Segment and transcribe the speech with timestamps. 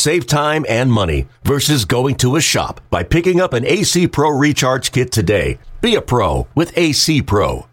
[0.00, 4.30] Save time and money versus going to a shop by picking up an AC Pro
[4.30, 5.58] Recharge Kit today.
[5.82, 7.66] Be a pro with AC Pro.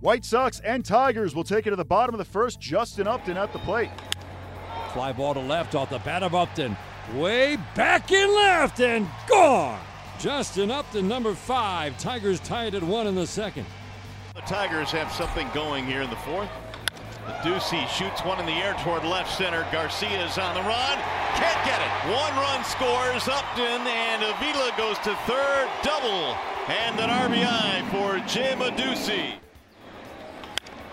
[0.00, 2.60] White Sox and Tigers will take it to the bottom of the first.
[2.60, 3.88] Justin Upton at the plate.
[4.92, 6.76] Fly ball to left off the bat of Upton.
[7.14, 9.80] Way back in left and gone.
[10.18, 11.96] Justin Upton, number five.
[11.96, 13.64] Tigers tied at one in the second.
[14.34, 16.50] The Tigers have something going here in the fourth.
[17.24, 19.66] The Ducey shoots one in the air toward left center.
[19.72, 20.98] Garcia is on the run.
[21.36, 21.92] Can't get it.
[22.12, 23.28] One run scores.
[23.28, 25.68] Upton and Avila goes to third.
[25.82, 26.36] Double.
[26.68, 29.34] And an RBI for Jim Adduci.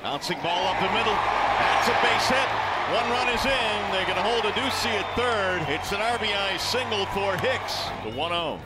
[0.02, 1.13] Bouncing ball up the middle.
[1.13, 2.49] That's a base hit.
[2.95, 3.77] One run is in.
[3.91, 5.61] They're going to hold Adduci at third.
[5.69, 7.86] It's an RBI single for Hicks.
[8.03, 8.58] The 1-0.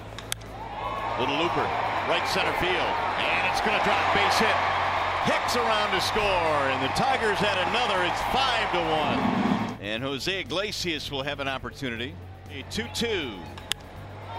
[1.19, 1.67] Little looper.
[2.07, 2.93] Right center field.
[3.19, 4.15] And it's going to drop.
[4.15, 4.57] Base hit.
[5.27, 6.71] Hicks around to score.
[6.71, 7.99] And the Tigers had another.
[8.07, 9.52] It's 5 to one.
[9.83, 12.15] And Jose Iglesias will have an opportunity.
[12.49, 13.35] A 2-2.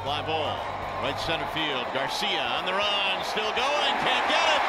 [0.02, 0.56] Fly ball.
[1.04, 1.84] Right center field.
[1.92, 3.22] Garcia on the run.
[3.28, 3.92] Still going.
[4.00, 4.64] Can't get it.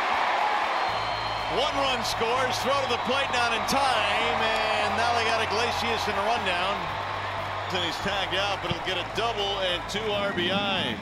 [1.56, 2.59] One run scores.
[2.59, 4.38] Throw to the plate not in time.
[4.44, 6.76] And now they got Iglesias in a rundown.
[7.72, 10.98] And he's tagged out, but he'll get a double and two RBIs.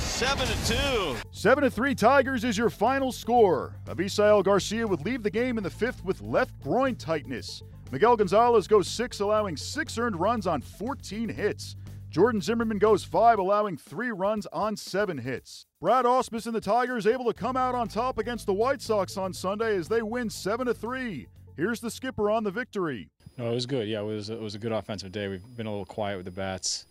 [0.00, 1.16] Seven to two.
[1.30, 3.74] Seven to three Tigers is your final score.
[3.86, 7.62] Avisail Garcia would leave the game in the fifth with left groin tightness.
[7.90, 11.76] Miguel Gonzalez goes six, allowing six earned runs on 14 hits.
[12.10, 15.66] Jordan Zimmermann goes five, allowing three runs on seven hits.
[15.80, 19.16] Brad Ausmus and the Tigers able to come out on top against the White Sox
[19.16, 21.26] on Sunday as they win seven to three.
[21.56, 23.10] Here's the skipper on the victory.
[23.36, 23.88] No, it was good.
[23.88, 25.26] Yeah, it was it was a good offensive day.
[25.26, 26.86] We've been a little quiet with the bats.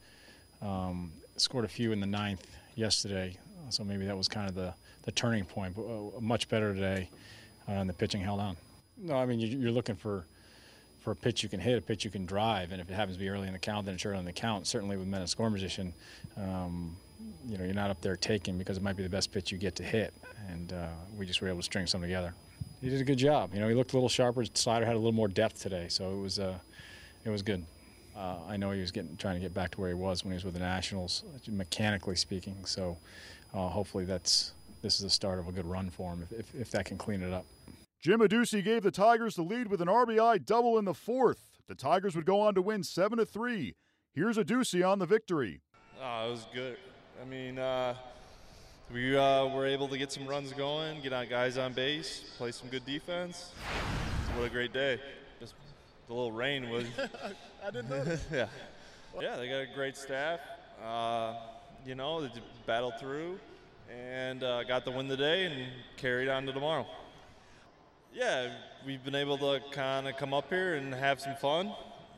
[0.61, 2.45] Um, scored a few in the ninth
[2.75, 3.37] yesterday,
[3.69, 5.75] so maybe that was kind of the, the turning point.
[5.75, 7.09] But uh, much better today,
[7.67, 8.57] uh, and the pitching held on.
[8.97, 10.25] No, I mean you're looking for
[11.03, 13.17] for a pitch you can hit, a pitch you can drive, and if it happens
[13.17, 14.65] to be early in the count, then it's early in the count.
[14.65, 15.93] Certainly with men in scoring position,
[16.37, 16.95] um,
[17.47, 19.57] you know, you're not up there taking because it might be the best pitch you
[19.57, 20.13] get to hit,
[20.49, 20.87] and uh,
[21.17, 22.33] we just were able to string some together.
[22.81, 23.53] He did a good job.
[23.53, 24.45] You know, he looked a little sharper.
[24.53, 26.57] Slider had a little more depth today, so it was uh,
[27.25, 27.65] it was good.
[28.15, 30.31] Uh, I know he was getting trying to get back to where he was when
[30.31, 32.55] he was with the Nationals, mechanically speaking.
[32.65, 32.97] So
[33.53, 36.55] uh, hopefully that's this is the start of a good run for him if, if,
[36.55, 37.45] if that can clean it up.
[38.03, 41.61] Jim Adduci gave the Tigers the lead with an RBI double in the fourth.
[41.69, 43.77] The Tigers would go on to win 7 to 3.
[44.11, 45.61] Here's Adduci on the victory.
[46.01, 46.75] Oh, it was good.
[47.21, 47.95] I mean, uh,
[48.93, 52.51] we uh, were able to get some runs going, get our guys on base, play
[52.51, 53.53] some good defense.
[54.35, 54.99] What a great day.
[55.39, 55.53] Just
[56.07, 56.83] the little rain was.
[57.65, 58.03] I didn't know.
[58.33, 58.47] yeah.
[59.21, 60.41] Yeah, they got a great staff.
[60.85, 61.35] Uh,
[61.85, 62.29] you know, they
[62.65, 63.39] battled through
[63.89, 66.85] and uh, got the win today and carried on to tomorrow.
[68.13, 68.51] Yeah,
[68.85, 71.73] we've been able to kind of come up here and have some fun,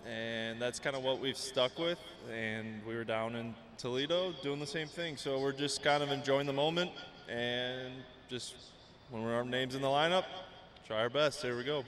[0.05, 1.97] and that's kind of what we've stuck with.
[2.29, 6.11] And we were down in Toledo doing the same thing, so we're just kind of
[6.11, 6.91] enjoying the moment
[7.29, 7.93] and
[8.29, 8.55] just
[9.09, 10.25] when we're our names in the lineup,
[10.85, 11.41] try our best.
[11.41, 11.85] Here we go.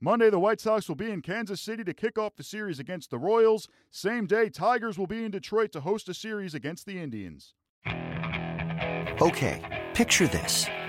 [0.00, 3.10] Monday, the White Sox will be in Kansas City to kick off the series against
[3.10, 3.68] the Royals.
[3.90, 7.54] Same day, Tigers will be in Detroit to host a series against the Indians.
[9.20, 10.66] Okay, picture this.